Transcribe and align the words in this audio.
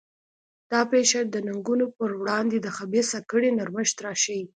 دا 0.71 0.81
پېښه 0.91 1.19
د 1.23 1.35
ننګونو 1.47 1.85
پر 1.97 2.09
وړاندې 2.21 2.57
د 2.61 2.67
خبیثه 2.77 3.17
کړۍ 3.29 3.49
نرمښت 3.59 3.97
راښيي. 4.05 4.43